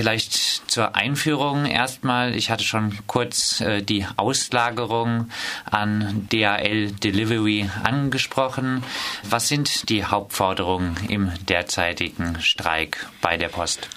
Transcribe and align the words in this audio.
Vielleicht 0.00 0.70
zur 0.70 0.96
Einführung 0.96 1.66
erstmal. 1.66 2.34
Ich 2.34 2.48
hatte 2.48 2.64
schon 2.64 2.96
kurz 3.06 3.60
äh, 3.60 3.82
die 3.82 4.06
Auslagerung 4.16 5.28
an 5.70 6.26
DAL 6.30 6.92
Delivery 6.92 7.68
angesprochen. 7.84 8.82
Was 9.28 9.48
sind 9.48 9.90
die 9.90 10.06
Hauptforderungen 10.06 10.96
im 11.10 11.30
derzeitigen 11.44 12.40
Streik 12.40 13.08
bei 13.20 13.36
der 13.36 13.48
Post? 13.48 13.90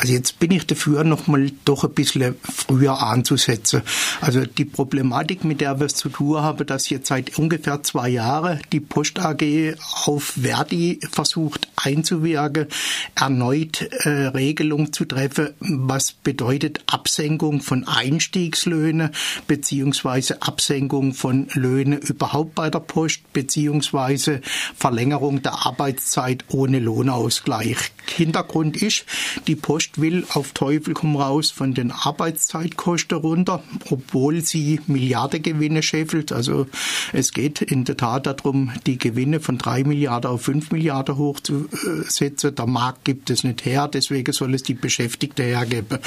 Also 0.00 0.14
jetzt 0.14 0.38
bin 0.38 0.50
ich 0.50 0.66
dafür, 0.66 1.04
nochmal 1.04 1.52
doch 1.66 1.84
ein 1.84 1.92
bisschen 1.92 2.34
früher 2.42 3.02
anzusetzen. 3.02 3.82
Also 4.22 4.46
die 4.46 4.64
Problematik, 4.64 5.44
mit 5.44 5.60
der 5.60 5.78
wir 5.78 5.86
es 5.86 5.94
zu 5.94 6.08
tun 6.08 6.40
haben, 6.40 6.66
dass 6.66 6.88
jetzt 6.88 7.08
seit 7.08 7.38
ungefähr 7.38 7.82
zwei 7.82 8.08
Jahren 8.08 8.60
die 8.72 8.80
Post 8.80 9.18
AG 9.18 9.74
auf 10.06 10.36
Verdi 10.40 11.00
versucht 11.12 11.68
einzuwirken, 11.76 12.68
erneut 13.14 13.82
äh, 13.82 14.08
Regelung 14.08 14.94
zu 14.94 15.04
treffen, 15.04 15.50
was 15.60 16.12
bedeutet 16.12 16.80
Absenkung 16.86 17.60
von 17.60 17.86
Einstiegslöhnen 17.86 19.10
beziehungsweise 19.46 20.40
Absenkung 20.40 21.12
von 21.12 21.48
Löhnen 21.52 21.98
überhaupt 21.98 22.54
bei 22.54 22.70
der 22.70 22.80
Post 22.80 23.30
beziehungsweise 23.34 24.40
Verlängerung 24.74 25.42
der 25.42 25.66
Arbeitszeit 25.66 26.44
ohne 26.48 26.78
Lohnausgleich. 26.78 27.76
Hintergrund 28.16 28.80
ist, 28.80 29.04
die 29.46 29.56
Post 29.56 29.89
Post 29.90 30.00
will 30.00 30.24
auf 30.34 30.52
Teufel 30.52 30.94
komm 30.94 31.16
raus 31.16 31.50
von 31.50 31.74
den 31.74 31.90
Arbeitszeitkosten 31.90 33.18
runter, 33.18 33.62
obwohl 33.90 34.40
sie 34.42 34.80
Milliardengewinne 34.86 35.82
scheffelt. 35.82 36.32
Also 36.32 36.66
es 37.12 37.32
geht 37.32 37.62
in 37.62 37.84
der 37.84 37.96
Tat 37.96 38.26
darum, 38.26 38.72
die 38.86 38.98
Gewinne 38.98 39.40
von 39.40 39.58
drei 39.58 39.84
Milliarden 39.84 40.30
auf 40.30 40.42
fünf 40.42 40.70
Milliarden 40.70 41.16
hochzusetzen. 41.16 42.54
Der 42.54 42.66
Markt 42.66 43.04
gibt 43.04 43.30
es 43.30 43.44
nicht 43.44 43.64
her, 43.64 43.88
deswegen 43.88 44.32
soll 44.32 44.54
es 44.54 44.62
die 44.62 44.74
Beschäftigten 44.74 45.44
hergeben. 45.44 45.98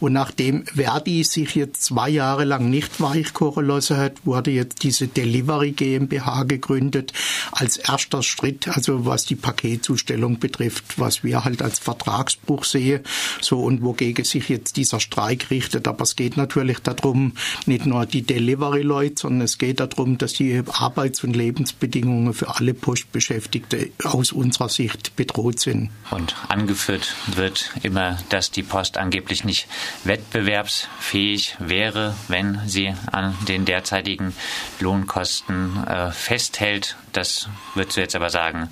Und 0.00 0.12
nachdem 0.12 0.64
Verdi 0.66 1.24
sich 1.24 1.54
jetzt 1.54 1.84
zwei 1.84 2.08
Jahre 2.08 2.44
lang 2.44 2.70
nicht 2.70 3.00
weichkochen 3.00 3.66
lassen 3.66 3.96
hat, 3.96 4.24
wurde 4.24 4.50
jetzt 4.50 4.82
diese 4.82 5.08
Delivery 5.08 5.72
GmbH 5.72 6.44
gegründet 6.44 7.12
als 7.52 7.76
erster 7.76 8.22
Schritt, 8.22 8.68
also 8.68 9.06
was 9.06 9.24
die 9.24 9.36
Paketzustellung 9.36 10.38
betrifft, 10.38 10.98
was 10.98 11.24
wir 11.24 11.44
halt 11.44 11.62
als 11.62 11.78
Vertragsbruch 11.78 12.64
sehen. 12.64 13.02
So 13.40 13.60
und 13.60 13.82
wogegen 13.82 14.24
sich 14.24 14.48
jetzt 14.48 14.76
dieser 14.76 15.00
Streik 15.00 15.50
richtet. 15.50 15.88
Aber 15.88 16.02
es 16.02 16.16
geht 16.16 16.36
natürlich 16.36 16.78
darum, 16.80 17.32
nicht 17.66 17.86
nur 17.86 18.06
die 18.06 18.22
Delivery-Leute, 18.22 19.14
sondern 19.16 19.42
es 19.42 19.58
geht 19.58 19.80
darum, 19.80 20.18
dass 20.18 20.34
die 20.34 20.62
Arbeits- 20.72 21.24
und 21.24 21.34
Lebensbedingungen 21.34 22.34
für 22.34 22.54
alle 22.54 22.74
Postbeschäftigte 22.74 23.90
aus 24.04 24.32
unserer 24.32 24.68
Sicht 24.68 25.16
bedroht 25.16 25.60
sind. 25.60 25.90
Und 26.10 26.36
angeführt 26.48 27.14
wird 27.34 27.72
immer, 27.82 28.18
dass 28.28 28.50
die 28.50 28.62
Post 28.62 28.96
angeblich 28.96 29.44
nicht 29.44 29.68
wettbewerbsfähig 30.04 31.56
wäre, 31.58 32.14
wenn 32.28 32.60
sie 32.66 32.94
an 33.12 33.34
den 33.48 33.64
derzeitigen 33.64 34.34
Lohnkosten 34.80 35.84
äh, 35.86 36.10
festhält. 36.10 36.96
Das 37.12 37.48
würdest 37.74 37.96
du 37.96 38.00
jetzt 38.00 38.16
aber 38.16 38.30
sagen, 38.30 38.68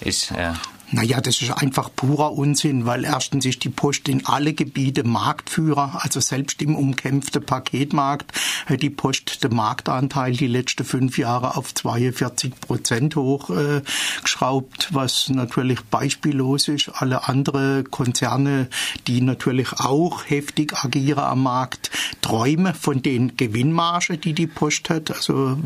ist 0.00 0.30
äh, 0.32 0.52
naja, 0.90 1.20
das 1.20 1.42
ist 1.42 1.50
einfach 1.50 1.90
purer 1.94 2.32
Unsinn, 2.32 2.86
weil 2.86 3.04
erstens 3.04 3.44
ist 3.44 3.62
die 3.64 3.68
Post 3.68 4.08
in 4.08 4.24
alle 4.24 4.54
Gebiete 4.54 5.04
Marktführer, 5.04 6.00
also 6.02 6.18
selbst 6.20 6.62
im 6.62 6.74
umkämpften 6.74 7.44
Paketmarkt 7.44 8.32
hat 8.64 8.82
die 8.82 8.88
Post 8.88 9.44
den 9.44 9.54
Marktanteil 9.54 10.32
die 10.32 10.46
letzten 10.46 10.84
fünf 10.84 11.18
Jahre 11.18 11.56
auf 11.56 11.74
42 11.74 12.58
Prozent 12.60 13.16
hochgeschraubt, 13.16 14.88
äh, 14.90 14.94
was 14.94 15.28
natürlich 15.28 15.82
beispiellos 15.82 16.68
ist. 16.68 16.88
Alle 16.94 17.28
andere 17.28 17.84
Konzerne, 17.84 18.68
die 19.06 19.20
natürlich 19.20 19.74
auch 19.74 20.24
heftig 20.24 20.72
agieren 20.84 21.24
am 21.24 21.42
Markt, 21.42 21.90
träumen 22.22 22.74
von 22.74 23.02
den 23.02 23.36
Gewinnmargen, 23.36 24.20
die 24.20 24.32
die 24.32 24.46
Post 24.46 24.88
hat. 24.88 25.10
Also 25.10 25.58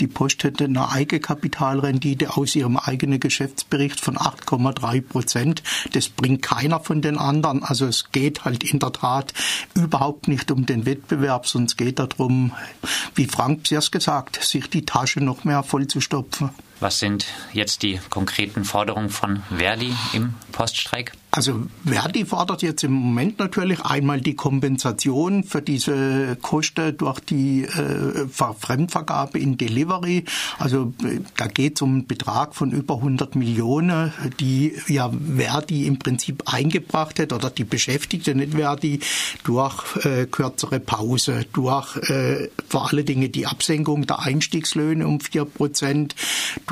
die 0.00 0.06
Post 0.06 0.44
hat 0.44 0.62
eine 0.62 0.90
Eigenkapitalrendite 0.90 2.36
aus 2.36 2.54
ihrem 2.54 2.76
eigenen 2.76 3.18
Geschäftsbericht 3.18 4.00
von 4.00 4.16
8 4.16 4.43
8,3 4.46 5.00
Prozent. 5.02 5.62
Das 5.92 6.08
bringt 6.08 6.42
keiner 6.42 6.80
von 6.80 7.02
den 7.02 7.18
anderen. 7.18 7.62
Also 7.62 7.86
es 7.86 8.10
geht 8.12 8.44
halt 8.44 8.64
in 8.64 8.78
der 8.78 8.92
Tat 8.92 9.32
überhaupt 9.74 10.28
nicht 10.28 10.50
um 10.50 10.66
den 10.66 10.86
Wettbewerb, 10.86 11.46
sondern 11.46 11.66
es 11.66 11.76
geht 11.76 11.98
darum, 11.98 12.52
wie 13.14 13.26
Frank 13.26 13.66
zuerst 13.66 13.92
gesagt, 13.92 14.42
sich 14.42 14.68
die 14.70 14.84
Tasche 14.84 15.20
noch 15.20 15.44
mehr 15.44 15.62
voll 15.62 15.86
zu 15.86 16.00
stopfen. 16.00 16.50
Was 16.84 16.98
sind 16.98 17.24
jetzt 17.54 17.82
die 17.82 17.98
konkreten 18.10 18.66
Forderungen 18.66 19.08
von 19.08 19.42
Verdi 19.48 19.94
im 20.12 20.34
Poststreik? 20.52 21.12
Also 21.36 21.66
Verdi 21.84 22.24
fordert 22.24 22.62
jetzt 22.62 22.84
im 22.84 22.92
Moment 22.92 23.40
natürlich 23.40 23.80
einmal 23.80 24.20
die 24.20 24.36
Kompensation 24.36 25.42
für 25.42 25.62
diese 25.62 26.36
Kosten 26.40 26.96
durch 26.96 27.18
die 27.18 27.64
äh, 27.64 28.28
Fremdvergabe 28.28 29.40
in 29.40 29.58
Delivery. 29.58 30.26
Also 30.60 30.92
äh, 31.02 31.18
da 31.36 31.48
geht 31.48 31.74
es 31.74 31.82
um 31.82 31.90
einen 31.90 32.06
Betrag 32.06 32.54
von 32.54 32.70
über 32.70 32.98
100 32.98 33.34
Millionen, 33.34 34.12
die 34.38 34.76
ja 34.86 35.10
Verdi 35.10 35.88
im 35.88 35.98
Prinzip 35.98 36.44
eingebracht 36.46 37.18
hat 37.18 37.32
oder 37.32 37.50
die 37.50 37.64
Beschäftigte 37.64 38.36
nicht 38.36 38.52
Verdi 38.52 39.00
durch 39.42 39.96
äh, 40.04 40.26
kürzere 40.26 40.78
Pause, 40.78 41.46
durch 41.52 41.96
äh, 42.10 42.48
vor 42.68 42.92
allen 42.92 43.06
Dingen 43.06 43.32
die 43.32 43.48
Absenkung 43.48 44.06
der 44.06 44.20
Einstiegslöhne 44.20 45.04
um 45.04 45.18
vier 45.18 45.46
Prozent, 45.46 46.14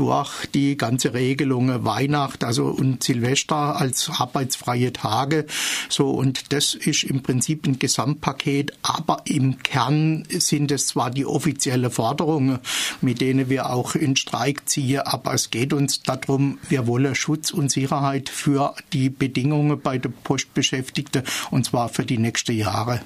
durch 0.03 0.47
die 0.47 0.77
ganze 0.77 1.15
Regelung 1.15 1.85
Weihnacht 1.85 2.43
also 2.43 2.67
und 2.67 3.05
Silvester 3.05 3.77
als 3.77 4.11
Arbeits 4.11 4.43
arbeitsfreie 4.43 4.93
Tage. 4.93 5.47
So, 5.89 6.11
und 6.11 6.53
das 6.53 6.75
ist 6.75 7.05
im 7.05 7.23
Prinzip 7.23 7.67
ein 7.67 7.79
Gesamtpaket, 7.79 8.73
aber 8.83 9.23
im 9.27 9.63
Kern 9.63 10.25
sind 10.29 10.73
es 10.73 10.89
zwar 10.89 11.11
die 11.11 11.27
offiziellen 11.27 11.91
Forderungen, 11.91 12.59
mit 13.01 13.21
denen 13.21 13.49
wir 13.49 13.71
auch 13.71 13.95
in 13.95 14.17
Streik 14.17 14.69
ziehen, 14.69 15.01
aber 15.01 15.35
es 15.35 15.51
geht 15.51 15.73
uns 15.73 16.03
darum, 16.03 16.59
wir 16.69 16.87
wollen 16.87 17.15
Schutz 17.15 17.53
und 17.53 17.71
Sicherheit 17.71 18.29
für 18.29 18.75
die 18.93 19.09
Bedingungen 19.09 19.81
bei 19.81 19.99
den 19.99 20.13
Postbeschäftigten 20.13 21.23
und 21.51 21.65
zwar 21.65 21.89
für 21.89 22.05
die 22.05 22.19
nächsten 22.19 22.57
Jahre. 22.57 23.01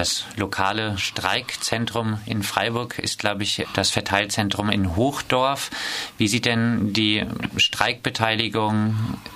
Das 0.00 0.24
lokale 0.36 0.96
Streikzentrum 0.96 2.20
in 2.24 2.42
Freiburg 2.42 2.98
ist, 2.98 3.18
glaube 3.18 3.42
ich, 3.42 3.66
das 3.74 3.90
Verteilzentrum 3.90 4.70
in 4.70 4.96
Hochdorf. 4.96 5.68
Wie 6.16 6.26
sieht 6.26 6.46
denn 6.46 6.94
die 6.94 7.26
Streikbeteiligung 7.58 8.94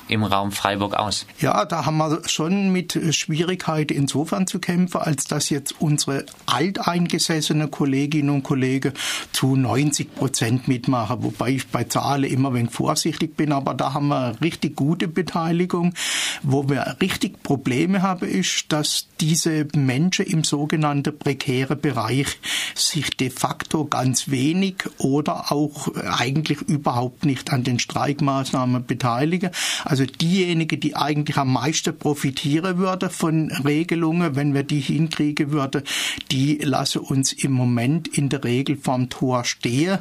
im 0.09 0.25
Raum 0.25 0.53
Freiburg 0.53 0.95
aus? 0.95 1.27
Ja, 1.39 1.67
da 1.67 1.85
haben 1.85 1.99
wir 1.99 2.27
schon 2.27 2.73
mit 2.73 2.99
Schwierigkeit 3.15 3.91
insofern 3.91 4.47
zu 4.47 4.59
kämpfen, 4.59 5.03
als 5.03 5.27
dass 5.27 5.51
jetzt 5.51 5.83
unsere 5.83 6.25
alteingesessene 6.47 7.69
Kolleginnen 7.69 8.31
und 8.31 8.43
Kollegen 8.43 8.95
zu 9.33 9.57
90 9.57 10.15
Prozent 10.15 10.67
mitmachen, 10.67 11.23
wobei 11.25 11.51
ich 11.51 11.67
bei 11.67 11.85
Zahlen 11.85 12.25
immer 12.25 12.49
ein 12.49 12.55
wenig 12.55 12.73
vorsichtig 12.73 13.37
bin, 13.37 13.53
aber 13.53 13.75
da 13.75 13.93
haben 13.93 14.09
wir 14.09 14.41
richtig 14.41 14.77
gute 14.77 15.09
Beteiligung. 15.09 15.93
Wo 16.43 16.71
wir 16.71 16.97
richtig 17.03 17.43
Probleme 17.43 18.01
haben, 18.01 18.27
ist, 18.27 18.73
dass 18.73 19.09
diese 19.21 19.67
Menschen 19.75 20.25
im 20.25 20.43
sogenannten 20.55 21.19
prekären 21.19 21.81
Bereich 21.81 22.39
sich 22.77 23.11
de 23.17 23.29
facto 23.29 23.87
ganz 23.87 24.31
wenig 24.31 24.77
oder 24.99 25.51
auch 25.51 25.89
eigentlich 25.97 26.61
überhaupt 26.63 27.25
nicht 27.25 27.53
an 27.53 27.65
den 27.65 27.81
Streikmaßnahmen 27.81 28.87
beteiligen. 28.87 29.51
Also 29.85 30.05
diejenigen, 30.07 30.79
die 30.79 30.95
eigentlich 30.95 31.39
am 31.39 31.53
meisten 31.53 31.99
profitieren 31.99 32.79
würden 32.79 33.11
von 33.11 33.51
Regelungen, 33.65 34.37
wenn 34.37 34.55
wir 34.55 34.63
die 34.63 34.79
hinkriegen 34.79 35.51
würden, 35.51 35.83
die 36.31 36.59
lassen 36.59 37.01
uns 37.01 37.33
im 37.33 37.51
Moment 37.51 38.07
in 38.17 38.29
der 38.29 38.45
Regel 38.45 38.77
vom 38.77 39.11
Tor 39.11 39.45
stehen, 39.45 39.99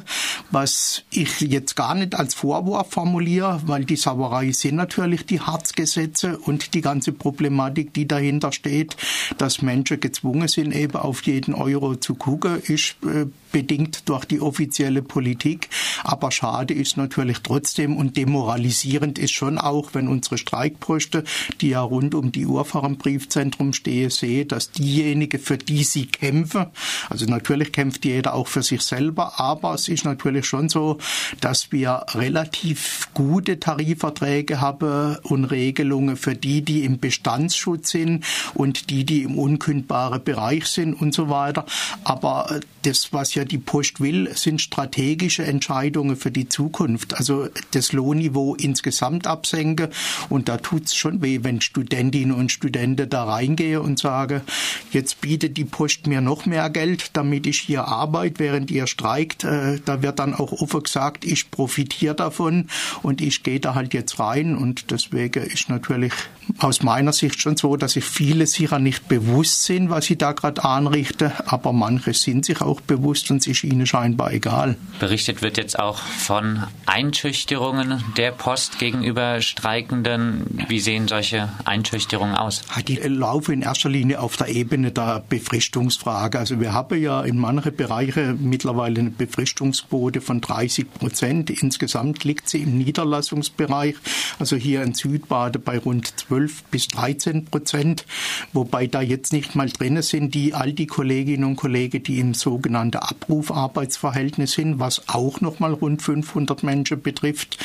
was 0.52 1.02
ich 1.10 1.40
jetzt 1.40 1.74
gar 1.74 1.96
nicht 1.96 2.14
als 2.14 2.34
Vorwurf 2.34 2.92
formuliere, 2.92 3.60
weil 3.66 3.84
die 3.84 3.96
Sauerei 3.96 4.52
sind 4.52 4.76
natürlich 4.76 5.26
die 5.26 5.40
Harzgesetze 5.40 6.38
und 6.38 6.74
die 6.74 6.80
ganze 6.80 7.10
Problematik, 7.10 7.92
die 7.92 8.06
dahinter 8.06 8.52
steht, 8.52 8.96
dass 9.38 9.62
Menschen 9.62 9.98
gezwungen 9.98 10.33
gezwungen 10.34 10.48
sind, 10.48 10.74
eben 10.74 10.96
auf 10.96 11.22
jeden 11.22 11.54
Euro 11.54 11.96
zu 11.96 12.14
gucken, 12.14 12.60
ist 12.62 12.96
äh, 13.04 13.26
bedingt 13.52 14.08
durch 14.08 14.24
die 14.24 14.40
offizielle 14.40 15.02
Politik. 15.02 15.68
Aber 16.04 16.30
schade 16.30 16.74
ist 16.74 16.96
natürlich 16.98 17.38
trotzdem 17.42 17.96
und 17.96 18.16
demoralisierend 18.16 19.18
ist 19.18 19.32
schon 19.32 19.58
auch, 19.58 19.94
wenn 19.94 20.06
unsere 20.06 20.36
Streikbrüste, 20.38 21.24
die 21.60 21.70
ja 21.70 21.80
rund 21.80 22.14
um 22.14 22.30
die 22.30 22.46
Uhr 22.46 22.64
vor 22.66 22.82
dem 22.82 22.98
Briefzentrum 22.98 23.72
stehen, 23.72 24.10
sehe, 24.10 24.44
dass 24.44 24.70
diejenigen, 24.70 25.40
für 25.40 25.56
die 25.56 25.82
sie 25.82 26.06
kämpfen, 26.06 26.66
also 27.08 27.24
natürlich 27.24 27.72
kämpft 27.72 28.04
jeder 28.04 28.34
auch 28.34 28.48
für 28.48 28.62
sich 28.62 28.82
selber, 28.82 29.40
aber 29.40 29.74
es 29.74 29.88
ist 29.88 30.04
natürlich 30.04 30.46
schon 30.46 30.68
so, 30.68 30.98
dass 31.40 31.72
wir 31.72 32.04
relativ 32.12 33.08
gute 33.14 33.58
Tarifverträge 33.58 34.60
haben 34.60 35.16
und 35.22 35.46
Regelungen 35.46 36.16
für 36.16 36.34
die, 36.34 36.62
die 36.62 36.84
im 36.84 36.98
Bestandsschutz 36.98 37.90
sind 37.90 38.24
und 38.52 38.90
die, 38.90 39.04
die 39.04 39.22
im 39.22 39.38
unkündbaren 39.38 40.22
Bereich 40.22 40.66
sind 40.66 40.92
und 40.92 41.14
so 41.14 41.30
weiter. 41.30 41.64
Aber 42.04 42.60
das, 42.82 43.12
was 43.12 43.34
ja 43.34 43.46
die 43.46 43.58
Post 43.58 44.00
will, 44.00 44.30
sind 44.34 44.60
strategische 44.60 45.44
Entscheidungen 45.44 45.93
für 46.16 46.30
die 46.30 46.48
Zukunft. 46.48 47.14
Also 47.16 47.48
das 47.70 47.92
Lohnniveau 47.92 48.54
insgesamt 48.54 49.26
absenken. 49.26 49.88
Und 50.28 50.48
da 50.48 50.56
tut 50.56 50.86
es 50.86 50.94
schon 50.94 51.22
weh, 51.22 51.40
wenn 51.42 51.60
Studentinnen 51.60 52.34
und 52.34 52.50
Studenten 52.50 53.08
da 53.08 53.24
reingehen 53.24 53.80
und 53.80 53.98
sagen, 53.98 54.42
jetzt 54.90 55.20
bietet 55.20 55.56
die 55.56 55.64
Post 55.64 56.06
mir 56.06 56.20
noch 56.20 56.46
mehr 56.46 56.68
Geld, 56.70 57.10
damit 57.14 57.46
ich 57.46 57.60
hier 57.60 57.86
arbeite, 57.86 58.38
während 58.38 58.70
ihr 58.70 58.86
streikt. 58.86 59.44
Äh, 59.44 59.80
da 59.84 60.02
wird 60.02 60.18
dann 60.18 60.34
auch 60.34 60.52
offen 60.52 60.82
gesagt, 60.82 61.24
ich 61.24 61.50
profitiere 61.50 62.14
davon 62.14 62.68
und 63.02 63.20
ich 63.20 63.42
gehe 63.42 63.60
da 63.60 63.74
halt 63.74 63.94
jetzt 63.94 64.18
rein. 64.18 64.56
Und 64.56 64.90
deswegen 64.90 65.44
ist 65.44 65.68
natürlich 65.68 66.12
aus 66.58 66.82
meiner 66.82 67.12
Sicht 67.12 67.40
schon 67.40 67.56
so, 67.56 67.76
dass 67.76 67.92
sich 67.92 68.04
viele 68.04 68.46
sicher 68.46 68.78
nicht 68.78 69.08
bewusst 69.08 69.64
sind, 69.64 69.90
was 69.90 70.06
sie 70.06 70.16
da 70.16 70.32
gerade 70.32 70.64
anrichten, 70.64 71.32
aber 71.46 71.72
manche 71.72 72.14
sind 72.14 72.44
sich 72.44 72.60
auch 72.60 72.80
bewusst 72.80 73.30
und 73.30 73.38
es 73.38 73.46
ist 73.46 73.64
ihnen 73.64 73.86
scheinbar 73.86 74.32
egal. 74.32 74.76
Berichtet 74.98 75.42
wird 75.42 75.56
jetzt 75.56 75.78
auch 75.78 75.83
von 75.92 76.64
Einschüchterungen 76.86 78.02
der 78.16 78.32
Post 78.32 78.78
gegenüber 78.78 79.40
Streikenden. 79.40 80.64
Wie 80.68 80.80
sehen 80.80 81.08
solche 81.08 81.50
Einschüchterungen 81.64 82.34
aus? 82.34 82.62
Die 82.88 82.96
laufen 82.96 83.52
in 83.52 83.62
erster 83.62 83.88
Linie 83.88 84.20
auf 84.20 84.36
der 84.36 84.48
Ebene 84.48 84.92
der 84.92 85.22
Befristungsfrage. 85.28 86.38
Also 86.38 86.60
wir 86.60 86.72
haben 86.72 87.00
ja 87.00 87.22
in 87.22 87.38
manchen 87.38 87.74
Bereichen 87.74 88.48
mittlerweile 88.48 89.00
eine 89.00 89.10
Befristungsquote 89.10 90.20
von 90.20 90.40
30 90.40 90.92
Prozent. 90.92 91.50
Insgesamt 91.50 92.24
liegt 92.24 92.48
sie 92.48 92.62
im 92.62 92.78
Niederlassungsbereich, 92.78 93.96
also 94.38 94.56
hier 94.56 94.82
in 94.82 94.94
Südbaden 94.94 95.62
bei 95.62 95.78
rund 95.78 96.18
12 96.18 96.64
bis 96.64 96.88
13 96.88 97.46
Prozent, 97.46 98.06
wobei 98.52 98.86
da 98.86 99.00
jetzt 99.00 99.32
nicht 99.32 99.54
mal 99.54 99.68
drin 99.68 100.00
sind 100.02 100.34
die 100.34 100.54
all 100.54 100.72
die 100.72 100.86
Kolleginnen 100.86 101.44
und 101.44 101.56
Kollegen, 101.56 102.02
die 102.02 102.18
im 102.18 102.34
sogenannten 102.34 102.98
Abrufarbeitsverhältnis 102.98 104.52
sind, 104.52 104.78
was 104.78 105.08
auch 105.08 105.40
noch 105.40 105.60
mal 105.64 105.72
rund 105.72 106.02
500 106.02 106.62
Menschen 106.62 107.00
betrifft. 107.00 107.58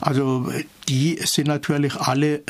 Also 0.00 0.50
die 0.88 1.18
sind 1.24 1.48
natürlich 1.48 1.96
alle 1.96 2.42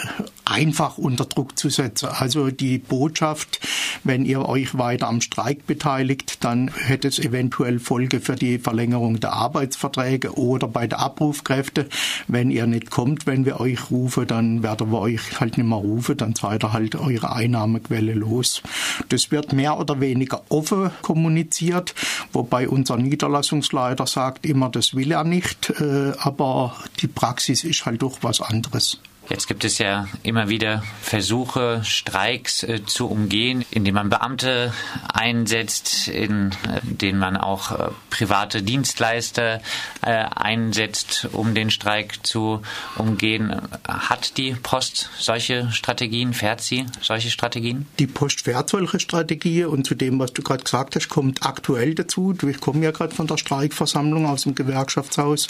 einfach 0.44 0.98
unter 0.98 1.24
Druck 1.24 1.58
zu 1.58 1.70
setzen. 1.70 2.08
Also 2.08 2.50
die 2.50 2.78
Botschaft, 2.78 3.60
wenn 4.04 4.24
ihr 4.24 4.48
euch 4.48 4.76
weiter 4.76 5.08
am 5.08 5.20
Streik 5.20 5.66
beteiligt, 5.66 6.44
dann 6.44 6.70
hätte 6.74 7.08
es 7.08 7.18
eventuell 7.18 7.78
Folge 7.78 8.20
für 8.20 8.36
die 8.36 8.58
Verlängerung 8.58 9.20
der 9.20 9.32
Arbeitsverträge 9.32 10.36
oder 10.38 10.68
bei 10.68 10.86
der 10.86 11.00
Abrufkräfte. 11.00 11.88
Wenn 12.26 12.50
ihr 12.50 12.66
nicht 12.66 12.90
kommt, 12.90 13.26
wenn 13.26 13.44
wir 13.44 13.60
euch 13.60 13.90
rufen, 13.90 14.26
dann 14.26 14.62
werden 14.62 14.90
wir 14.92 15.00
euch 15.00 15.40
halt 15.40 15.58
nicht 15.58 15.66
mehr 15.66 15.78
rufen, 15.78 16.16
dann 16.16 16.34
seid 16.34 16.64
ihr 16.64 16.72
halt 16.72 16.94
eure 16.96 17.32
Einnahmequelle 17.32 18.14
los. 18.14 18.62
Das 19.08 19.30
wird 19.30 19.52
mehr 19.52 19.78
oder 19.78 20.00
weniger 20.00 20.42
offen 20.48 20.90
kommuniziert, 21.02 21.94
wobei 22.32 22.68
unser 22.68 22.96
Niederlassungsleiter 22.96 24.06
sagt 24.06 24.46
immer, 24.46 24.68
das 24.68 24.94
will 24.94 25.12
er 25.12 25.24
nicht, 25.24 25.70
äh, 25.80 26.12
aber 26.18 26.76
die 27.00 27.08
Praxis 27.08 27.64
ist 27.64 27.86
halt 27.86 28.02
doch 28.02 28.18
was 28.22 28.40
anderes. 28.40 29.00
Jetzt 29.28 29.46
gibt 29.46 29.64
es 29.64 29.76
ja 29.76 30.08
immer 30.22 30.48
wieder 30.48 30.82
Versuche, 31.02 31.82
Streiks 31.84 32.62
äh, 32.62 32.84
zu 32.86 33.08
umgehen, 33.08 33.62
indem 33.70 33.96
man 33.96 34.08
Beamte 34.08 34.72
einsetzt, 35.12 36.08
in 36.08 36.52
äh, 36.52 36.80
denen 36.82 37.18
man 37.18 37.36
auch 37.36 37.72
äh, 37.72 37.90
private 38.08 38.62
Dienstleister 38.62 39.60
äh, 40.00 40.10
einsetzt, 40.34 41.28
um 41.32 41.54
den 41.54 41.70
Streik 41.70 42.26
zu 42.26 42.62
umgehen. 42.96 43.54
Hat 43.86 44.38
die 44.38 44.52
Post 44.52 45.10
solche 45.18 45.70
Strategien? 45.72 46.32
Fährt 46.32 46.62
sie 46.62 46.86
solche 47.02 47.30
Strategien? 47.30 47.86
Die 47.98 48.06
Post 48.06 48.42
fährt 48.42 48.70
solche 48.70 48.98
Strategien 48.98 49.66
und 49.66 49.86
zu 49.86 49.94
dem, 49.94 50.18
was 50.18 50.32
du 50.32 50.42
gerade 50.42 50.64
gesagt 50.64 50.96
hast, 50.96 51.10
kommt 51.10 51.44
aktuell 51.44 51.94
dazu. 51.94 52.34
Ich 52.48 52.60
komme 52.60 52.82
ja 52.82 52.92
gerade 52.92 53.14
von 53.14 53.26
der 53.26 53.36
Streikversammlung 53.36 54.24
aus 54.24 54.44
dem 54.44 54.54
Gewerkschaftshaus. 54.54 55.48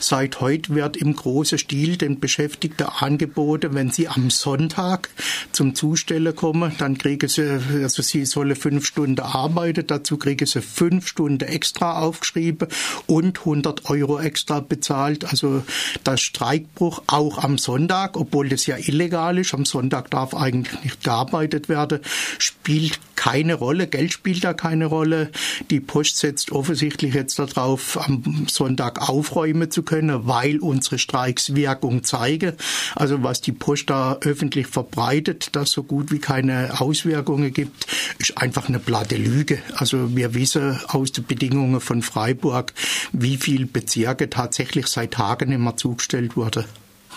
Seit 0.00 0.40
heute 0.40 0.74
wird 0.74 0.96
im 0.96 1.14
großen 1.14 1.58
Stil 1.58 1.96
den 1.96 2.18
Beschäftigten 2.18 2.88
Angebote, 3.20 3.74
wenn 3.74 3.90
sie 3.90 4.08
am 4.08 4.30
Sonntag 4.30 5.10
zum 5.52 5.74
Zustellen 5.74 6.34
kommen, 6.34 6.72
dann 6.78 6.96
kriegen 6.96 7.28
sie, 7.28 7.60
also 7.82 8.00
sie 8.00 8.24
sollen 8.24 8.56
fünf 8.56 8.86
Stunden 8.86 9.20
arbeiten, 9.20 9.86
dazu 9.86 10.16
kriegen 10.16 10.46
sie 10.46 10.62
fünf 10.62 11.06
Stunden 11.06 11.46
extra 11.46 12.00
aufgeschrieben 12.00 12.68
und 13.06 13.40
100 13.40 13.90
Euro 13.90 14.18
extra 14.18 14.60
bezahlt. 14.60 15.26
Also 15.26 15.62
der 16.06 16.16
Streikbruch 16.16 17.02
auch 17.08 17.38
am 17.44 17.58
Sonntag, 17.58 18.16
obwohl 18.16 18.48
das 18.48 18.64
ja 18.64 18.76
illegal 18.78 19.36
ist, 19.38 19.52
am 19.52 19.66
Sonntag 19.66 20.10
darf 20.10 20.34
eigentlich 20.34 20.82
nicht 20.82 21.04
gearbeitet 21.04 21.68
werden, 21.68 22.00
spielt 22.38 22.98
keine 23.20 23.52
Rolle, 23.52 23.86
Geld 23.86 24.14
spielt 24.14 24.44
da 24.44 24.54
keine 24.54 24.86
Rolle. 24.86 25.30
Die 25.68 25.78
Post 25.78 26.16
setzt 26.16 26.52
offensichtlich 26.52 27.12
jetzt 27.12 27.38
darauf, 27.38 27.98
am 28.02 28.46
Sonntag 28.48 29.10
aufräumen 29.10 29.70
zu 29.70 29.82
können, 29.82 30.26
weil 30.26 30.58
unsere 30.58 30.98
Streiks 30.98 31.54
Wirkung 31.54 32.02
zeigen. 32.02 32.54
Also 32.94 33.22
was 33.22 33.42
die 33.42 33.52
Post 33.52 33.90
da 33.90 34.16
öffentlich 34.22 34.68
verbreitet, 34.68 35.50
das 35.52 35.70
so 35.70 35.82
gut 35.82 36.10
wie 36.10 36.18
keine 36.18 36.80
Auswirkungen 36.80 37.52
gibt, 37.52 37.86
ist 38.18 38.38
einfach 38.38 38.70
eine 38.70 38.78
platte 38.78 39.16
Lüge. 39.16 39.58
Also 39.74 40.16
wir 40.16 40.32
wissen 40.32 40.80
aus 40.88 41.12
den 41.12 41.26
Bedingungen 41.26 41.82
von 41.82 42.00
Freiburg, 42.00 42.72
wie 43.12 43.36
viel 43.36 43.66
Bezirke 43.66 44.30
tatsächlich 44.30 44.86
seit 44.86 45.10
Tagen 45.10 45.52
immer 45.52 45.76
zugestellt 45.76 46.36
wurde. 46.36 46.64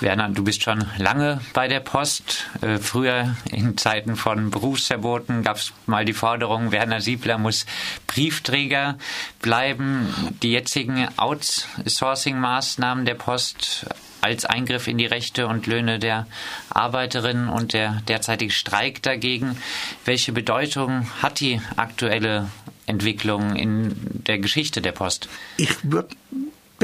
Werner, 0.03 0.29
du 0.29 0.44
bist 0.44 0.61
schon 0.61 0.85
lange 1.00 1.41
bei 1.53 1.67
der 1.67 1.79
Post. 1.79 2.45
Äh, 2.61 2.77
früher 2.77 3.35
in 3.51 3.77
Zeiten 3.77 4.15
von 4.15 4.51
Berufsverboten 4.51 5.41
gab 5.44 5.57
es 5.57 5.73
mal 5.88 6.05
die 6.05 6.13
Forderung, 6.13 6.71
Werner 6.71 7.01
Siebler 7.01 7.38
muss 7.38 7.65
Briefträger 8.05 9.00
bleiben. 9.41 10.13
Die 10.44 10.51
jetzigen 10.51 11.07
Outsourcing-Maßnahmen 11.17 13.05
der 13.05 13.15
Post 13.15 13.88
als 14.21 14.45
Eingriff 14.45 14.88
in 14.88 14.97
die 14.97 15.05
Rechte 15.05 15.47
und 15.47 15.67
Löhne 15.67 16.00
der 16.00 16.27
Arbeiterinnen 16.69 17.50
und 17.50 17.73
der 17.73 18.01
derzeitige 18.07 18.51
Streik 18.51 19.01
dagegen. 19.01 19.57
Welche 20.05 20.31
Bedeutung 20.31 21.09
hat 21.21 21.39
die 21.39 21.59
aktuelle 21.75 22.50
Entwicklung 22.85 23.55
in 23.55 23.95
der 24.27 24.39
Geschichte 24.39 24.81
der 24.81 24.91
Post? 24.91 25.27
Ich 25.57 25.75
würde 25.83 26.15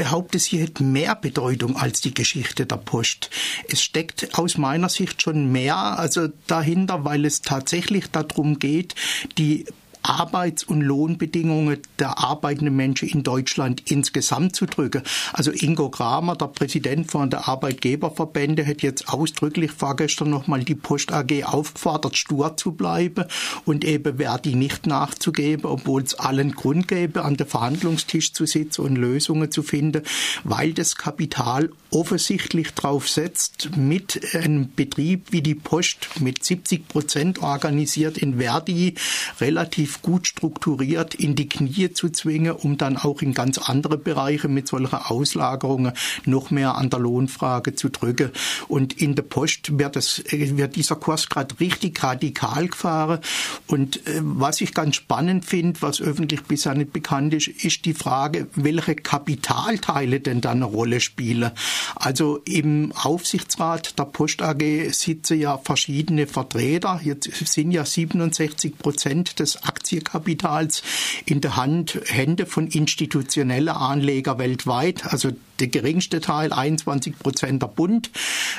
behaupte, 0.00 0.38
sie 0.38 0.62
hat 0.62 0.80
mehr 0.80 1.14
Bedeutung 1.14 1.76
als 1.76 2.00
die 2.00 2.14
Geschichte 2.14 2.64
der 2.64 2.78
Post. 2.78 3.28
Es 3.68 3.82
steckt 3.82 4.38
aus 4.38 4.56
meiner 4.56 4.88
Sicht 4.88 5.20
schon 5.20 5.52
mehr 5.52 5.76
also 5.76 6.28
dahinter, 6.46 7.04
weil 7.04 7.26
es 7.26 7.42
tatsächlich 7.42 8.06
darum 8.10 8.58
geht, 8.58 8.94
die 9.36 9.66
Arbeits- 10.02 10.64
und 10.64 10.80
Lohnbedingungen 10.80 11.78
der 11.98 12.18
arbeitenden 12.18 12.76
Menschen 12.76 13.08
in 13.08 13.22
Deutschland 13.22 13.90
insgesamt 13.90 14.56
zu 14.56 14.66
drücken. 14.66 15.02
Also 15.32 15.50
Ingo 15.52 15.90
Kramer, 15.90 16.36
der 16.36 16.46
Präsident 16.46 17.10
von 17.10 17.30
der 17.30 17.48
Arbeitgeberverbände, 17.48 18.66
hat 18.66 18.82
jetzt 18.82 19.08
ausdrücklich 19.08 19.70
vorgestern 19.72 20.30
nochmal 20.30 20.64
die 20.64 20.74
Post 20.74 21.12
AG 21.12 21.44
aufgefordert, 21.44 22.16
stur 22.16 22.56
zu 22.56 22.72
bleiben 22.72 23.24
und 23.64 23.84
eben 23.84 24.18
Verdi 24.18 24.54
nicht 24.54 24.86
nachzugeben, 24.86 25.66
obwohl 25.66 26.02
es 26.02 26.14
allen 26.14 26.52
Grund 26.52 26.88
gäbe, 26.88 27.24
an 27.24 27.36
der 27.36 27.46
Verhandlungstisch 27.46 28.32
zu 28.32 28.46
sitzen 28.46 28.82
und 28.82 28.96
Lösungen 28.96 29.50
zu 29.50 29.62
finden, 29.62 30.02
weil 30.44 30.72
das 30.72 30.96
Kapital 30.96 31.70
offensichtlich 31.90 32.72
drauf 32.72 33.08
setzt, 33.08 33.76
mit 33.76 34.34
einem 34.34 34.72
Betrieb 34.74 35.32
wie 35.32 35.42
die 35.42 35.54
Post 35.54 36.20
mit 36.20 36.44
70 36.44 36.88
Prozent 36.88 37.38
organisiert 37.42 38.18
in 38.18 38.38
Verdi 38.38 38.94
relativ 39.40 39.99
gut 40.02 40.26
strukturiert 40.26 41.14
in 41.14 41.34
die 41.34 41.48
Knie 41.48 41.92
zu 41.92 42.10
zwingen, 42.10 42.52
um 42.52 42.78
dann 42.78 42.96
auch 42.96 43.22
in 43.22 43.34
ganz 43.34 43.58
andere 43.58 43.98
Bereiche 43.98 44.48
mit 44.48 44.68
solchen 44.68 44.94
Auslagerungen 44.94 45.92
noch 46.24 46.50
mehr 46.50 46.76
an 46.76 46.90
der 46.90 47.00
Lohnfrage 47.00 47.74
zu 47.74 47.88
drücken. 47.88 48.30
Und 48.68 49.00
in 49.00 49.14
der 49.14 49.22
Post 49.22 49.78
wird, 49.78 49.96
das, 49.96 50.22
wird 50.30 50.76
dieser 50.76 50.96
Kurs 50.96 51.28
gerade 51.28 51.58
richtig 51.60 52.02
radikal 52.02 52.68
gefahren. 52.68 53.20
Und 53.66 54.06
äh, 54.06 54.20
was 54.22 54.60
ich 54.60 54.74
ganz 54.74 54.96
spannend 54.96 55.44
finde, 55.44 55.82
was 55.82 56.00
öffentlich 56.00 56.42
bisher 56.44 56.74
nicht 56.74 56.92
bekannt 56.92 57.34
ist, 57.34 57.48
ist 57.48 57.84
die 57.84 57.94
Frage, 57.94 58.46
welche 58.54 58.94
Kapitalteile 58.94 60.20
denn 60.20 60.40
da 60.40 60.52
eine 60.52 60.64
Rolle 60.64 61.00
spielen. 61.00 61.50
Also 61.96 62.38
im 62.44 62.92
Aufsichtsrat 62.92 63.98
der 63.98 64.04
Post 64.04 64.42
AG 64.42 64.62
sitzen 64.92 65.40
ja 65.40 65.58
verschiedene 65.58 66.26
Vertreter. 66.26 67.00
Jetzt 67.02 67.30
sind 67.46 67.72
ja 67.72 67.84
67 67.84 68.78
Prozent 68.78 69.38
des 69.38 69.62
Aktien 69.62 69.79
Aktienkapitals 69.80 70.82
in 71.24 71.40
der 71.40 71.56
Hand, 71.56 71.98
Hände 72.06 72.46
von 72.46 72.66
institutioneller 72.66 73.80
Anleger 73.80 74.38
weltweit. 74.38 75.06
Also 75.06 75.30
der 75.58 75.68
geringste 75.68 76.20
Teil, 76.20 76.52
21 76.52 77.18
Prozent 77.18 77.62
der 77.62 77.68
Bund, 77.68 78.10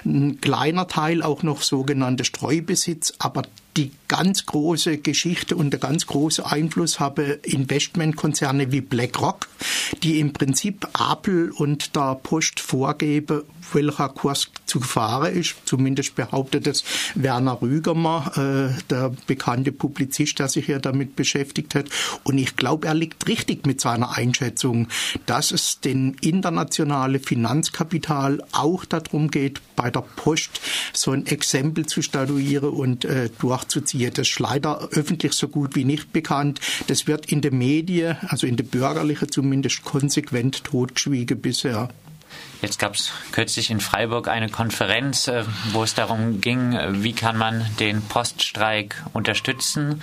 ein 0.03 0.41
kleiner 0.41 0.87
Teil 0.87 1.21
auch 1.21 1.43
noch 1.43 1.61
sogenannte 1.61 2.25
Streubesitz, 2.25 3.13
aber 3.19 3.43
die 3.77 3.91
ganz 4.07 4.45
große 4.45 4.97
Geschichte 4.97 5.55
und 5.55 5.71
der 5.71 5.79
ganz 5.79 6.05
große 6.05 6.45
Einfluss 6.45 6.99
habe 6.99 7.39
Investmentkonzerne 7.43 8.71
wie 8.71 8.81
BlackRock, 8.81 9.47
die 10.03 10.19
im 10.19 10.33
Prinzip 10.33 10.87
Apple 10.99 11.53
und 11.53 11.95
der 11.95 12.15
Post 12.15 12.59
vorgeben, 12.59 13.43
welcher 13.71 14.09
Kurs 14.09 14.49
zu 14.65 14.81
fahren 14.81 15.33
ist. 15.33 15.55
Zumindest 15.65 16.15
behauptet 16.15 16.67
es 16.67 16.83
Werner 17.15 17.61
Rügemer, 17.61 18.31
äh, 18.35 18.81
der 18.89 19.13
bekannte 19.27 19.71
Publizist, 19.71 20.39
der 20.39 20.49
sich 20.49 20.67
ja 20.67 20.79
damit 20.79 21.15
beschäftigt 21.15 21.73
hat. 21.75 21.85
Und 22.23 22.37
ich 22.37 22.57
glaube, 22.57 22.87
er 22.87 22.93
liegt 22.93 23.27
richtig 23.29 23.65
mit 23.65 23.79
seiner 23.79 24.17
Einschätzung, 24.17 24.89
dass 25.25 25.51
es 25.51 25.79
den 25.79 26.15
internationale 26.21 27.19
Finanzkapital 27.19 28.43
auch 28.51 28.83
darum 28.83 29.31
geht, 29.31 29.61
bei 29.77 29.89
der 29.89 30.01
Post 30.01 30.61
so 30.93 31.11
ein 31.11 31.25
Exempel 31.25 31.85
zu 31.85 32.01
statuieren 32.01 32.69
und 32.69 33.05
äh, 33.05 33.29
durch 33.39 33.60
nachzuziehen. 33.61 34.11
Das 34.13 34.29
ist 34.29 34.39
leider 34.39 34.89
öffentlich 34.91 35.33
so 35.33 35.47
gut 35.47 35.75
wie 35.75 35.85
nicht 35.85 36.11
bekannt. 36.11 36.59
Das 36.87 37.07
wird 37.07 37.31
in 37.31 37.41
den 37.41 37.57
Medien, 37.57 38.17
also 38.27 38.47
in 38.47 38.57
den 38.57 38.67
bürgerlichen 38.67 39.31
zumindest, 39.31 39.83
konsequent 39.83 40.63
totgeschwiegen 40.63 41.41
bisher. 41.41 41.89
Jetzt 42.61 42.79
gab 42.79 42.95
es 42.95 43.11
kürzlich 43.31 43.71
in 43.71 43.79
Freiburg 43.79 44.27
eine 44.27 44.47
Konferenz, 44.49 45.27
äh, 45.27 45.43
wo 45.73 45.83
es 45.83 45.95
darum 45.95 46.41
ging, 46.41 46.73
äh, 46.73 47.03
wie 47.03 47.13
kann 47.13 47.37
man 47.37 47.65
den 47.79 48.01
Poststreik 48.01 49.03
unterstützen. 49.13 50.01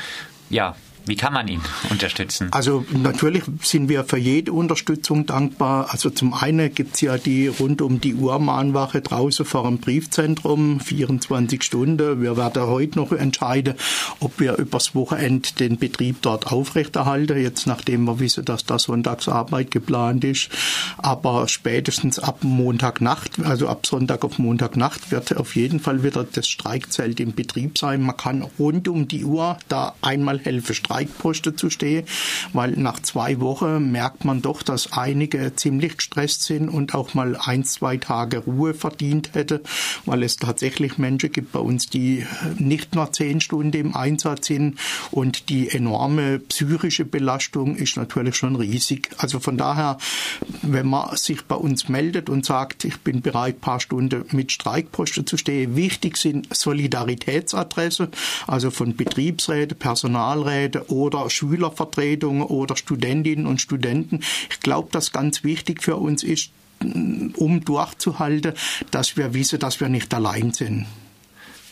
Ja, 0.51 0.77
wie 1.09 1.17
kann 1.17 1.33
man 1.33 1.49
ihn 1.49 1.63
unterstützen? 1.91 2.49
Also 2.53 2.85
natürlich 2.93 3.45
sind 3.63 3.89
wir 3.89 4.05
für 4.05 4.19
jede 4.19 4.53
Unterstützung 4.53 5.27
dankbar. 5.27 5.89
Also 5.91 6.11
zum 6.11 6.35
einen 6.35 6.75
gibt 6.75 6.95
es 6.95 7.01
ja 7.01 7.17
die 7.17 7.49
rund 7.49 7.81
um 7.81 8.01
die 8.01 8.15
Uhr 8.15 8.39
Mahnwache 8.39 9.01
draußen 9.01 9.45
vor 9.45 9.65
dem 9.65 9.79
Briefzentrum, 9.79 10.81
24 10.81 11.63
Stunden. 11.63 12.21
Wir 12.21 12.37
werden 12.37 12.63
heute 12.67 12.99
noch 12.99 13.13
entscheiden, 13.13 13.75
ob 14.21 14.39
wir 14.39 14.57
übers 14.57 14.95
Wochenende 14.95 15.49
den 15.59 15.79
Betrieb 15.79 16.23
dort 16.23 16.53
aufrechterhalten, 16.53 17.39
jetzt 17.39 17.67
nachdem 17.67 18.05
wir 18.05 18.21
wissen, 18.21 18.45
dass 18.45 18.65
da 18.65 18.79
Sonntagsarbeit 18.79 19.71
geplant 19.71 20.25
ist. 20.25 20.51
Aber 20.99 21.49
spätestens 21.49 22.19
ab 22.19 22.41
Montagnacht, 22.43 23.41
also 23.43 23.69
ab 23.69 23.87
Sonntag 23.87 24.25
auf 24.25 24.39
Montagnacht, 24.39 25.11
wird 25.11 25.37
auf 25.37 25.57
jeden 25.57 25.81
Fall 25.81 26.03
wieder 26.03 26.25
das 26.25 26.49
Streikzelt 26.49 27.19
im 27.21 27.33
Betrieb 27.33 27.79
sein. 27.79 28.03
Man 28.03 28.17
kann 28.17 28.43
rund 28.59 28.89
um 28.89 29.09
die 29.09 29.25
Uhr 29.25 29.57
da 29.69 29.95
einmal 30.03 30.39
helfen 30.39 30.75
streiken. 30.75 30.98
Streikposten 30.99 31.57
zu 31.57 31.71
stehen, 31.71 32.05
weil 32.53 32.73
nach 32.73 33.01
zwei 33.01 33.41
Wochen 33.41 33.93
merkt 33.93 34.25
man 34.25 34.43
doch, 34.43 34.63
dass 34.63 34.93
einige 34.93 35.55
ziemlich 35.55 35.99
gestresst 35.99 36.43
sind 36.43 36.69
und 36.69 36.95
auch 36.95 37.15
mal 37.15 37.37
ein, 37.37 37.65
zwei 37.65 37.97
Tage 37.97 38.39
Ruhe 38.39 38.75
verdient 38.75 39.35
hätte, 39.35 39.63
weil 40.05 40.23
es 40.23 40.37
tatsächlich 40.37 40.99
Menschen 40.99 41.31
gibt 41.31 41.53
bei 41.53 41.61
uns, 41.61 41.89
die 41.89 42.27
nicht 42.59 42.95
nur 42.95 43.13
zehn 43.13 43.41
Stunden 43.41 43.77
im 43.77 43.95
Einsatz 43.95 44.49
sind 44.49 44.79
und 45.11 45.49
die 45.49 45.71
enorme 45.71 46.41
psychische 46.41 47.05
Belastung 47.05 47.77
ist 47.77 47.97
natürlich 47.97 48.37
schon 48.37 48.57
riesig. 48.57 49.11
Also 49.19 49.39
von 49.39 49.57
daher, 49.57 49.99
wenn 50.63 50.89
man 50.89 51.17
sich 51.17 51.45
bei 51.45 51.55
uns 51.55 51.89
meldet 51.89 52.29
und 52.29 52.45
sagt, 52.45 52.85
ich 52.85 52.99
bin 52.99 53.23
bereit, 53.23 53.57
ein 53.57 53.61
paar 53.61 53.81
Stunden 53.81 54.25
mit 54.33 54.53
Streikposten 54.53 55.27
zu 55.27 55.37
stehen, 55.37 55.77
wichtig 55.77 56.17
sind 56.17 56.55
Solidaritätsadresse, 56.55 58.09
also 58.47 58.71
von 58.71 58.97
Betriebsräte, 58.97 59.75
Personalräte 59.75 60.88
oder 60.89 61.29
Schülervertretungen 61.31 62.43
oder 62.43 62.77
Studentinnen 62.77 63.47
und 63.47 63.61
Studenten. 63.61 64.21
Ich 64.51 64.61
glaube, 64.61 64.89
dass 64.93 65.13
ganz 65.13 65.45
wichtig 65.45 65.83
für 65.83 65.97
uns 65.97 66.23
ist, 66.23 66.51
um 66.81 67.65
durchzuhalten, 67.65 68.55
dass 68.91 69.17
wir 69.17 69.35
wissen, 69.35 69.59
dass 69.59 69.81
wir 69.81 69.89
nicht 69.89 70.13
allein 70.15 70.53
sind. 70.53 70.87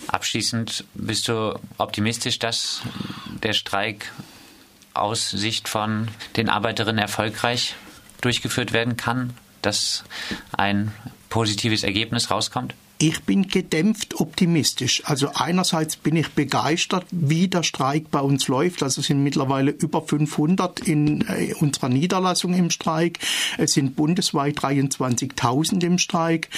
Abschließend 0.09 0.85
bist 0.95 1.29
du 1.29 1.59
optimistisch, 1.79 2.39
dass 2.39 2.83
der 3.43 3.53
Streik 3.53 4.13
aus 4.95 5.31
Sicht 5.31 5.69
von 5.69 6.09
den 6.37 6.49
Arbeiterinnen 6.49 6.99
erfolgreich 6.99 7.75
durchgeführt 8.21 8.73
werden 8.73 8.97
kann, 8.97 9.35
dass 9.63 10.05
ein 10.53 10.93
positives 11.29 11.83
Ergebnis 11.83 12.31
rauskommt? 12.31 12.75
Ich 12.99 13.25
bin 13.25 13.49
gedämpft 13.49 14.21
optimistisch. 14.21 15.03
Also 15.05 15.31
einerseits 15.35 15.97
bin 15.97 16.17
ich 16.17 16.31
begeistert, 16.31 17.05
wie 17.11 17.47
der 17.47 17.63
Streik 17.63 18.11
bei 18.11 18.21
uns 18.21 18.49
läuft. 18.49 18.83
Also 18.83 19.03
sind 19.03 19.23
mittlerweile 19.23 19.71
über 19.71 20.01
500 20.01 20.81
in 20.81 21.21
äh, 21.29 21.53
unserer 21.61 21.91
Niederlassung 21.91 22.55
im 22.55 22.71
Streik. 22.71 23.19
Es 23.59 23.75
sind 23.75 23.97
bundesweit 23.97 24.59
23.000 24.61 25.85
im 25.85 25.99
Streik. 25.99 26.49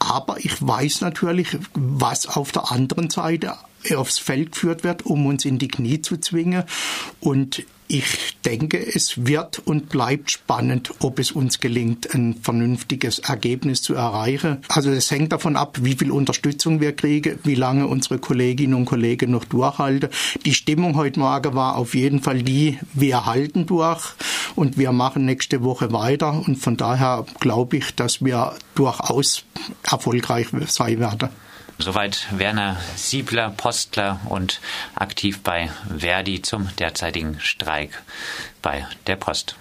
Aber 0.00 0.44
ich 0.44 0.60
weiß 0.60 1.02
natürlich, 1.02 1.58
was 1.74 2.26
auf 2.26 2.50
der 2.50 2.72
anderen 2.72 3.08
Seite 3.08 3.54
aufs 3.94 4.18
Feld 4.18 4.52
geführt 4.52 4.82
wird, 4.82 5.06
um 5.06 5.26
uns 5.26 5.44
in 5.44 5.58
die 5.58 5.68
Knie 5.68 6.02
zu 6.02 6.16
zwingen. 6.16 6.64
Und 7.20 7.64
ich 7.86 8.36
denke, 8.44 8.78
es 8.78 9.26
wird 9.26 9.58
und 9.58 9.88
bleibt 9.88 10.30
spannend, 10.30 10.92
ob 11.00 11.18
es 11.18 11.32
uns 11.32 11.60
gelingt, 11.60 12.14
ein 12.14 12.34
vernünftiges 12.42 13.18
Ergebnis 13.18 13.82
zu 13.82 13.94
erreichen. 13.94 14.58
Also 14.68 14.90
es 14.90 15.10
hängt 15.10 15.32
davon 15.32 15.56
ab, 15.56 15.78
wie 15.82 15.94
viel 15.94 16.10
Unterstützung 16.10 16.80
wir 16.80 16.92
kriegen, 16.92 17.38
wie 17.44 17.54
lange 17.54 17.86
unsere 17.86 18.18
Kolleginnen 18.18 18.74
und 18.74 18.86
Kollegen 18.86 19.30
noch 19.30 19.44
durchhalten. 19.44 20.08
Die 20.44 20.54
Stimmung 20.54 20.96
heute 20.96 21.20
Morgen 21.20 21.54
war 21.54 21.76
auf 21.76 21.94
jeden 21.94 22.22
Fall 22.22 22.42
die, 22.42 22.78
wir 22.94 23.26
halten 23.26 23.66
durch 23.66 24.14
und 24.56 24.78
wir 24.78 24.92
machen 24.92 25.24
nächste 25.24 25.62
Woche 25.62 25.92
weiter. 25.92 26.42
Und 26.46 26.56
von 26.56 26.76
daher 26.76 27.26
glaube 27.40 27.78
ich, 27.78 27.94
dass 27.94 28.24
wir 28.24 28.54
durchaus 28.74 29.44
erfolgreich 29.82 30.48
sein 30.66 31.00
werden. 31.00 31.28
Soweit 31.78 32.28
Werner 32.30 32.76
Siebler, 32.94 33.50
Postler 33.50 34.20
und 34.28 34.60
aktiv 34.94 35.42
bei 35.42 35.70
Verdi 35.96 36.40
zum 36.40 36.74
derzeitigen 36.76 37.40
Streik 37.40 38.02
bei 38.62 38.86
der 39.06 39.16
Post. 39.16 39.56